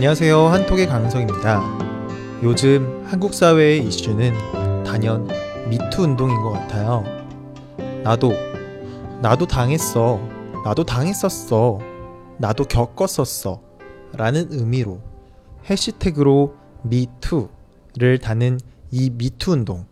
[0.00, 0.46] 안녕하세요.
[0.46, 1.60] 한톡의 강성입니다.
[2.42, 5.28] 요즘 한국 사회의 이슈는 단연
[5.68, 7.04] 미투 운동인 것 같아요.
[8.02, 8.32] 나도,
[9.20, 10.18] 나도 당했어.
[10.64, 11.80] 나도 당했었어.
[12.38, 13.60] 나도 겪었었어.
[14.14, 15.02] 라는 의미로
[15.68, 18.58] 해시태그로 미투를 다는
[18.90, 19.84] 이 미투 운동.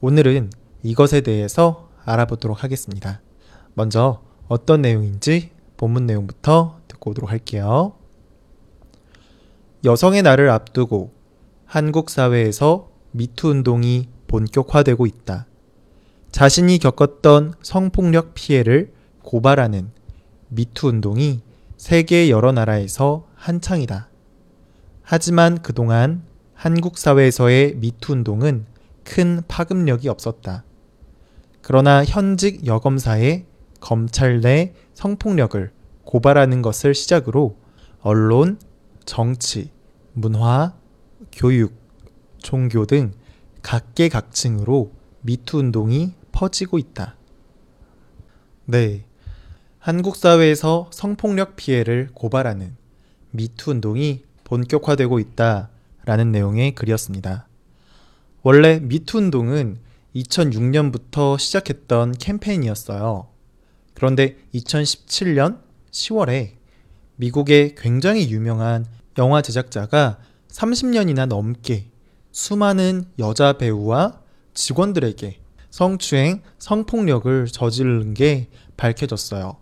[0.00, 0.50] 오늘은
[0.84, 3.20] 이것에 대해서 알아보도록 하겠습니다.
[3.74, 7.94] 먼저 어떤 내용인지 본문 내용부터 듣고 오도록 할게요.
[9.82, 11.10] 여성의 날을 앞두고
[11.64, 15.46] 한국 사회에서 미투 운동이 본격화되고 있다.
[16.30, 19.90] 자신이 겪었던 성폭력 피해를 고발하는
[20.48, 21.40] 미투 운동이
[21.78, 24.10] 세계 여러 나라에서 한창이다.
[25.02, 28.66] 하지만 그동안 한국 사회에서의 미투 운동은
[29.02, 30.62] 큰 파급력이 없었다.
[31.62, 33.46] 그러나 현직 여검사의
[33.80, 35.70] 검찰 내 성폭력을
[36.04, 37.56] 고발하는 것을 시작으로
[38.02, 38.58] 언론,
[39.10, 39.72] 정치,
[40.12, 40.72] 문화,
[41.32, 41.74] 교육,
[42.38, 43.12] 종교 등
[43.60, 47.16] 각계각층으로 미투 운동이 퍼지고 있다.
[48.66, 49.04] 네.
[49.80, 52.76] 한국 사회에서 성폭력 피해를 고발하는
[53.32, 57.48] 미투 운동이 본격화되고 있다라는 내용의 글이었습니다.
[58.42, 59.80] 원래 미투 운동은
[60.14, 63.26] 2006년부터 시작했던 캠페인이었어요.
[63.94, 65.58] 그런데 2017년
[65.90, 66.52] 10월에
[67.16, 68.86] 미국의 굉장히 유명한
[69.18, 71.90] 영화 제작자가 30년이나 넘게
[72.32, 74.20] 수많은 여자 배우와
[74.54, 79.56] 직원들에게 성추행, 성폭력을 저지른 게 밝혀졌어요.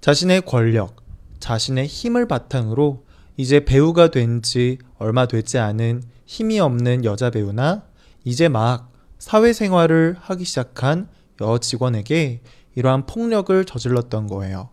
[0.00, 0.96] 자신의 권력,
[1.38, 3.04] 자신의 힘을 바탕으로
[3.36, 7.84] 이제 배우가 된 지 얼마 되지 않은 힘이 없는 여자 배우나
[8.24, 11.08] 이제 막 사회생활을 하기 시작한
[11.40, 12.42] 여 직원에게
[12.74, 14.70] 이러한 폭력을 저질렀던 거예요.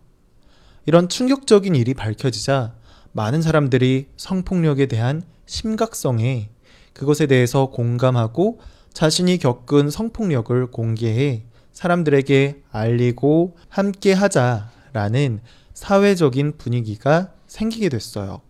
[0.86, 2.74] 이런 충격적인 일이 밝혀지자
[3.12, 6.50] 많은 사람들이 성폭력에 대한 심각성에
[6.92, 8.60] 그것에 대해서 공감하고
[8.92, 15.40] 자신이 겪은 성폭력을 공개해 사람들에게 알리고 함께 하자라는
[15.74, 18.40] 사회적인 분위기가 생기게 됐어요.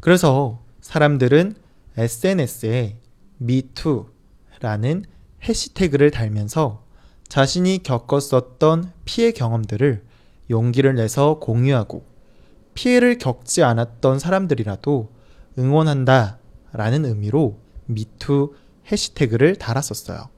[0.00, 1.54] 그래서 사람들은
[1.96, 2.96] SNS에
[3.40, 5.04] MeToo라는
[5.42, 6.84] 해시태그를 달면서
[7.28, 10.02] 자신이 겪었었던 피해 경험들을
[10.50, 12.07] 용기를 내서 공유하고
[12.78, 15.10] 피해를 겪지 않았던 사람들이라도
[15.58, 16.38] 응원한다
[16.72, 18.54] 라는 의미로 미투
[18.92, 20.28] 해시태그를 달았었어요.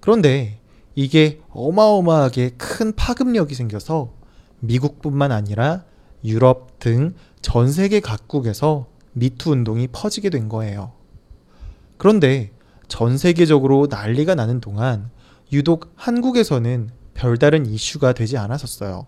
[0.00, 0.60] 그런데
[0.94, 4.12] 이게 어마어마하게 큰 파급력이 생겨서
[4.60, 5.84] 미국뿐만 아니라
[6.24, 10.92] 유럽 등 전 세계 각국에서 미투 운동이 퍼지게 된 거예요.
[11.96, 12.50] 그런데
[12.88, 15.10] 전 세계적으로 난리가 나는 동안
[15.52, 19.06] 유독 한국에서는 별다른 이슈가 되지 않았었어요.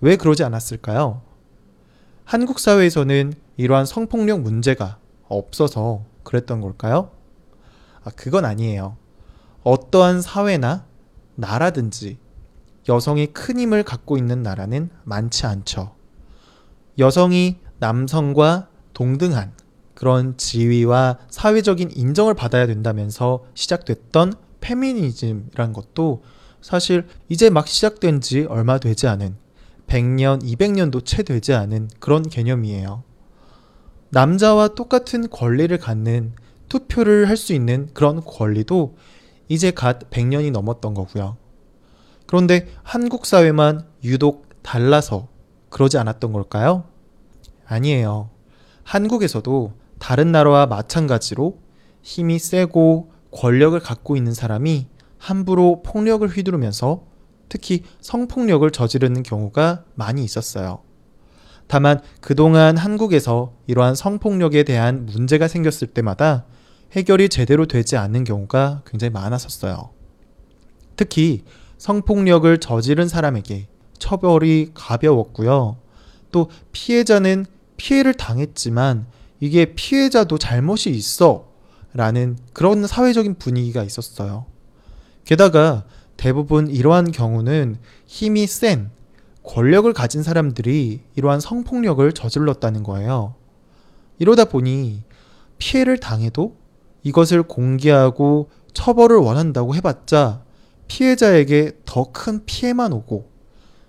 [0.00, 1.31] 왜 그러지 않았을까요?
[2.24, 7.10] 한국 사회에서는 이러한 성폭력 문제가 없어서 그랬던 걸까요?
[8.04, 8.96] 아, 그건 아니에요.
[9.62, 10.86] 어떠한 사회나
[11.34, 12.18] 나라든지
[12.88, 15.94] 여성이 큰 힘을 갖고 있는 나라는 많지 않죠.
[16.98, 19.52] 여성이 남성과 동등한
[19.94, 26.22] 그런 지위와 사회적인 인정을 받아야 된다면서 시작됐던 페미니즘이란 것도
[26.60, 29.36] 사실 이제 막 시작된 지 얼마 되지 않은
[29.92, 33.02] 100년, 200년도 채 되지 않은 그런 개념이에요.
[34.08, 36.32] 남자와 똑같은 권리를 갖는
[36.70, 38.96] 투표를 할 수 있는 그런 권리도
[39.48, 41.36] 이제 갓 100년이 넘었던 거고요.
[42.26, 45.28] 그런데 한국 사회만 유독 달라서
[45.68, 46.84] 그러지 않았던 걸까요?
[47.66, 48.30] 아니에요.
[48.84, 51.58] 한국에서도 다른 나라와 마찬가지로
[52.00, 54.86] 힘이 세고 권력을 갖고 있는 사람이
[55.18, 57.11] 함부로 폭력을 휘두르면서
[57.52, 60.80] 특히 성폭력을 저지르는 경우가 많이 있었어요.
[61.66, 66.46] 다만 그동안 한국에서 이러한 성폭력에 대한 문제가 생겼을 때마다
[66.92, 69.90] 해결이 제대로 되지 않는 경우가 굉장히 많았었어요.
[70.96, 71.44] 특히
[71.76, 73.68] 성폭력을 저지른 사람에게
[73.98, 75.76] 처벌이 가벼웠고요.
[76.30, 77.44] 또 피해자는
[77.76, 79.04] 피해를 당했지만
[79.40, 81.50] 이게 피해자도 잘못이 있어
[81.92, 84.46] 라는 그런 사회적인 분위기가 있었어요.
[85.26, 85.84] 게다가
[86.22, 88.90] 대부분 이러한 경우는 힘이 센
[89.42, 93.34] 권력을 가진 사람들이 이러한 성폭력을 저질렀다는 거예요.
[94.20, 95.02] 이러다 보니
[95.58, 96.54] 피해를 당해도
[97.02, 100.44] 이것을 공개하고 처벌을 원한다고 해봤자
[100.86, 103.28] 피해자에게 더 큰 피해만 오고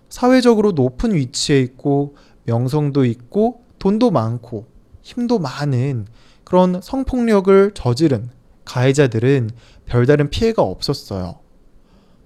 [0.09, 2.15] 사회적으로 높은 위치에 있고
[2.45, 4.65] 명성도 있고 돈도 많고
[5.03, 6.07] 힘도 많은
[6.44, 8.31] 그런 성폭력을 저지른
[8.65, 9.51] 가해자들은
[9.86, 11.43] 별다른 피해가 없었어요.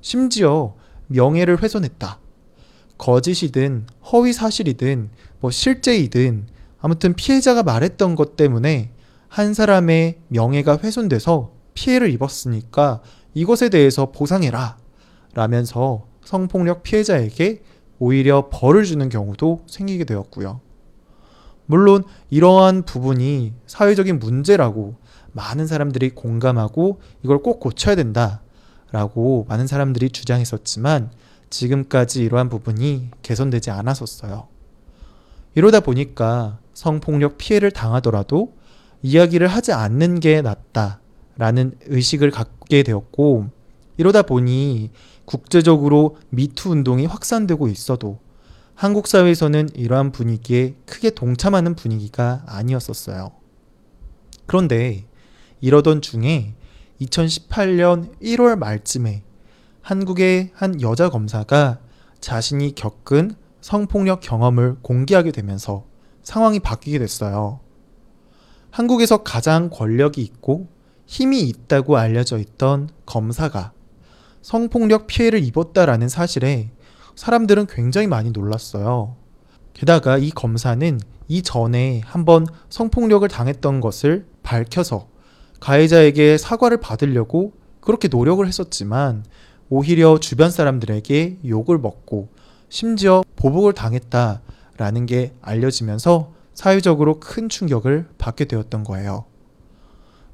[0.07, 0.74] 심지어
[1.07, 2.19] 명예를 훼손했다.
[2.98, 5.09] 거짓이든 허위 사실이든
[5.42, 6.48] 뭐 실제이든
[6.80, 8.94] 아무튼 피해자가 말했던 것 때문에
[9.27, 13.01] 한 사람의 명예가 훼손돼서 피해를 입었으니까
[13.33, 14.77] 이것에 대해서 보상해라
[15.33, 17.62] 라면서 성폭력 피해자에게
[18.00, 20.62] 오히려 벌을 주는 경우도 생기게 되었고요.
[21.65, 24.95] 물론 이러한 부분이 사회적인 문제라고
[25.33, 28.42] 많은 사람들이 공감하고 이걸 꼭 고쳐야 된다
[28.92, 31.12] 라고 많은 사람들이 주장했었지만
[31.50, 34.48] 지금까지 이러한 부분이 개선되지 않았었어요.
[35.56, 38.54] 이러다 보니까 성폭력 피해를 당하더라도
[39.01, 43.50] 이야기를 하지 않는 게 낫다라는 의식을 갖게 되었고
[43.98, 44.92] 이러다 보니
[45.25, 48.19] 국제적으로 미투 운동이 확산되고 있어도
[48.75, 53.31] 한국 사회에서는 이러한 분위기에 크게 동참하는 분위기가 아니었었어요.
[54.45, 55.06] 그런데
[55.60, 56.54] 이러던 중에
[57.02, 59.24] 2018년 1월 말쯤에
[59.82, 61.80] 한국의 한 여자 검사가
[62.20, 65.86] 자신이 겪은 성폭력 경험을 공개하게 되면서
[66.24, 67.60] 상황이 바뀌게 됐어요.
[68.72, 70.68] 한국에서 가장 권력이 있고
[71.06, 73.72] 힘이 있다고 알려져 있던 검사가
[74.42, 76.72] 성폭력 피해를 입었다라는 사실에
[77.16, 79.16] 사람들은 굉장히 많이 놀랐어요.
[79.74, 85.08] 게다가 이 검사는 이전에 한번 성폭력을 당했던 것을 밝혀서
[85.59, 89.24] 가해자에게 사과를 받으려고 그렇게 노력을 했었지만
[89.69, 92.30] 오히려 주변 사람들에게 욕을 먹고
[92.69, 99.25] 심지어 보복을 당했다라는 게 알려지면서 사회적으로 큰 충격을 받게 되었던 거예요.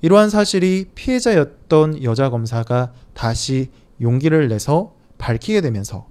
[0.01, 3.69] 이러한 사실이 피해자였던 여자 검사가 다시
[4.01, 6.07] 용기를 내서 밝히게 되면서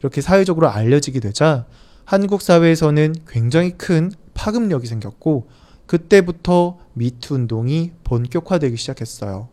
[0.00, 1.66] 이렇게 사회적으로 알려지게 되자
[2.04, 5.48] 한국 사회에서는 굉장히 큰 파급력이 생겼고
[5.92, 9.50] 그때부터 미투 운동이 본격화되기 시작했어요.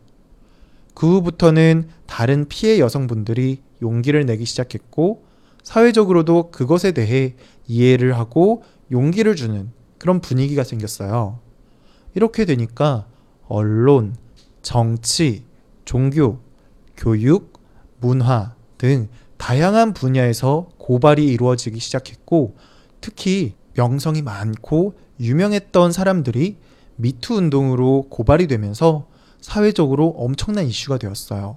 [0.94, 5.26] 그 후부터는 다른 피해 여성분들이 용기를 내기 시작했고
[5.62, 7.34] 사회적으로도 그것에 대해
[7.66, 11.40] 이해를 하고 용기를 주는 그런 분위기가 생겼어요.
[12.14, 13.06] 이렇게 되니까
[13.46, 14.16] 언론,
[14.62, 15.44] 정치,
[15.84, 16.38] 종교,
[16.96, 17.60] 교육,
[18.00, 22.56] 문화 등 다양한 분야에서 고발이 이루어지기 시작했고
[23.02, 26.58] 특히 명성이 많고 유명했던 사람들이
[26.96, 29.06] 미투 운동으로 고발이 되면서
[29.40, 31.56] 사회적으로 엄청난 이슈가 되었어요.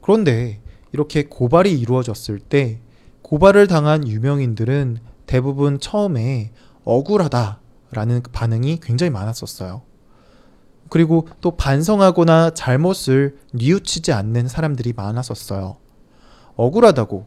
[0.00, 2.80] 그런데 이렇게 고발이 이루어졌을 때
[3.22, 6.50] 고발을 당한 유명인들은 대부분 처음에
[6.82, 9.82] 억울하다라는 반응이 굉장히 많았었어요.
[10.88, 15.76] 그리고 또 반성하거나 잘못을 뉘우치지 않는 사람들이 많았었어요.
[16.56, 17.26] 억울하다고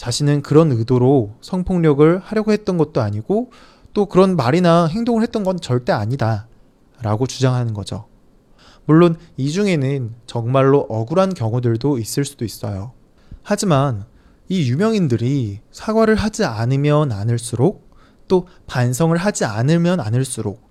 [0.00, 3.50] 자신은 그런 의도로 성폭력을 하려고 했던 것도 아니고
[3.92, 6.48] 또 그런 말이나 행동을 했던 건 절대 아니다.
[7.02, 8.06] 라고 주장하는 거죠.
[8.86, 12.92] 물론 이 중에는 정말로 억울한 경우들도 있을 수도 있어요.
[13.42, 14.06] 하지만
[14.48, 17.90] 이 유명인들이 사과를 하지 않으면 않을수록
[18.26, 20.62] 또 반성을 하지 않으면 않을수록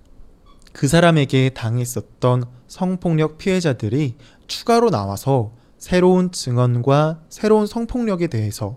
[0.72, 4.16] 그 사람에게 당했었던 성폭력 피해자들이
[4.48, 8.76] 추가로 나와서 새로운 증언과 새로운 성폭력에 대해서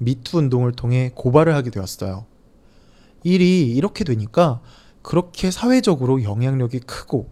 [0.00, 2.24] 미투 운동을 통해 고발을 하게 되었어요.
[3.22, 4.60] 일이 이렇게 되니까
[5.02, 7.30] 그렇게 사회적으로 영향력이 크고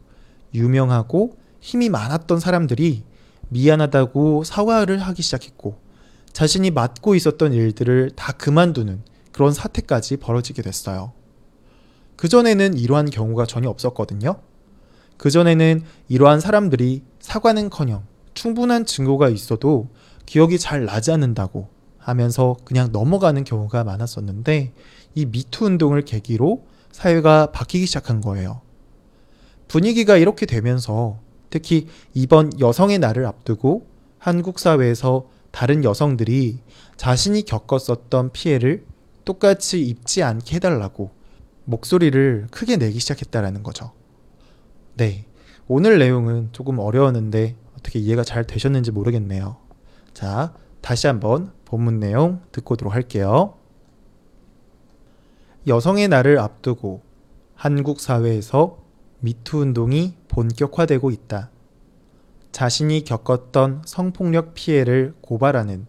[0.54, 3.04] 유명하고 힘이 많았던 사람들이
[3.49, 5.78] 미안하다고 사과를 하기 시작했고
[6.33, 9.02] 자신이 맡고 있었던 일들을 다 그만두는
[9.33, 11.12] 그런 사태까지 벌어지게 됐어요.
[12.16, 14.40] 그전에는 이러한 경우가 전혀 없었거든요.
[15.16, 18.04] 그전에는 이러한 사람들이 사과는 커녕
[18.35, 19.88] 충분한 증거가 있어도
[20.26, 21.77] 기억이 잘 나지 않는다고
[22.09, 24.73] 하면서 그냥 넘어가는 경우가 많았었는데
[25.15, 28.62] 이 미투 운동을 계기로 사회가 바뀌기 시작한 거예요.
[29.69, 31.19] 분위기가 이렇게 되면서
[31.50, 33.87] 특히 이번 여성의 날을 앞두고
[34.17, 36.61] 한국 사회에서 다른 여성들이
[36.97, 38.87] 자신이 겪었었던 피해를
[39.27, 41.11] 똑같이 입지 않게 해달라고
[41.65, 43.93] 목소리를 크게 내기 시작했다라는 거죠.
[44.97, 45.27] 네.
[45.67, 49.59] 오늘 내용은 조금 어려웠는데 어떻게 이해가 잘 되셨는지 모르겠네요.
[50.15, 53.54] 자, 다시 한번 본문 내용 듣고 오도록 할게요.
[55.66, 57.02] 여성의 날을 앞두고
[57.54, 58.78] 한국 사회에서
[59.20, 61.50] 미투 운동이 본격화되고 있다.
[62.52, 65.87] 자신이 겪었던 성폭력 피해를 고발하는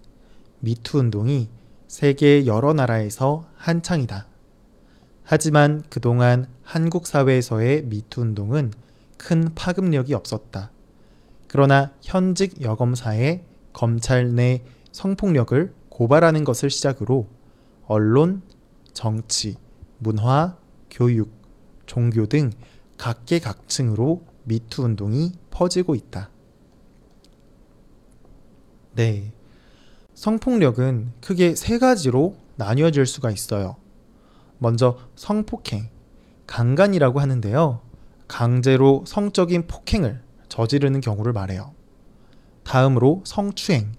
[0.59, 1.48] 미투 운동이
[1.88, 4.27] 세계 여러 나라에서 한창이다.
[5.24, 8.74] 하지만 그동안 한국 사회에서의 미투 운동은
[9.15, 10.71] 큰 파급력이 없었다.
[11.48, 17.27] 그러나 현직 여검사의 검찰 내 성폭력을 고발하는 것을 시작으로
[17.86, 18.41] 언론,
[18.93, 19.58] 정치,
[19.98, 20.58] 문화,
[20.89, 21.31] 교육,
[21.86, 22.51] 종교 등
[22.98, 26.29] 각계각층으로 미투 운동이 퍼지고 있다.
[28.96, 29.31] 네.
[30.13, 33.77] 성폭력은 크게 세 가지로 나뉘어질 수가 있어요.
[34.58, 35.89] 먼저 성폭행.
[36.46, 37.81] 강간이라고 하는데요.
[38.27, 41.74] 강제로 성적인 폭행을 저지르는 경우를 말해요.
[42.63, 43.93] 다음으로 성추행.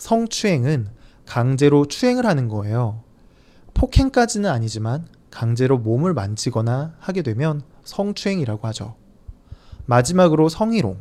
[0.00, 0.88] 성추행은
[1.26, 3.02] 강제로 추행을 하는 거예요.
[3.74, 8.96] 폭행까지는 아니지만 강제로 몸을 만지거나 하게 되면 성추행이라고 하죠.
[9.84, 10.96] 마지막으로 성희롱.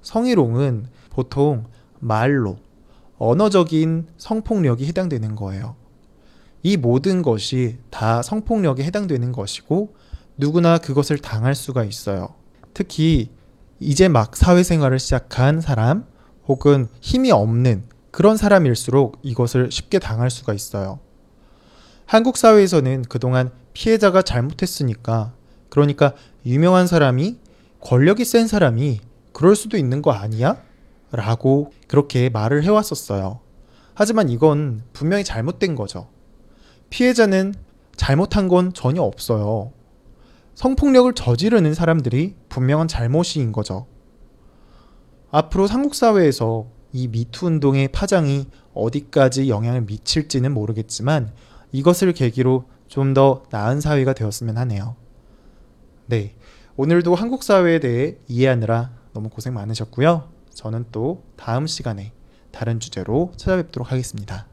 [0.00, 1.66] 성희롱은 보통
[1.98, 2.56] 말로
[3.18, 5.76] 언어적인 성폭력이 해당되는 거예요.
[6.62, 9.94] 이 모든 것이 다 성폭력에 해당되는 것이고
[10.38, 12.30] 누구나 그것을 당할 수가 있어요.
[12.72, 13.30] 특히
[13.80, 16.06] 이제 막 사회생활을 시작한 사람
[16.48, 20.98] 혹은 힘이 없는 그런 사람일수록 이것을 쉽게 당할 수가 있어요.
[22.06, 25.32] 한국 사회에서는 그동안 피해자가 잘못했으니까
[25.68, 26.14] 그러니까
[26.44, 27.38] 유명한 사람이
[27.80, 29.00] 권력이 센 사람이
[29.32, 30.60] 그럴 수도 있는 거 아니야?
[31.12, 33.40] 라고 그렇게 말을 해왔었어요.
[33.94, 36.08] 하지만 이건 분명히 잘못된 거죠.
[36.90, 37.54] 피해자는
[37.96, 39.72] 잘못한 건 전혀 없어요.
[40.54, 43.86] 성폭력을 저지르는 사람들이 분명한 잘못인 거죠.
[45.30, 51.32] 앞으로 한국 사회에서 이 미투 운동의 파장이 어디까지 영향을 미칠지는 모르겠지만
[51.72, 54.96] 이것을 계기로 좀 더 나은 사회가 되었으면 하네요.
[56.06, 56.34] 네.
[56.76, 60.28] 오늘도 한국 사회에 대해 이해하느라 너무 고생 많으셨고요.
[60.54, 62.12] 저는 또 다음 시간에
[62.50, 64.49] 다른 주제로 찾아뵙도록 하겠습니다.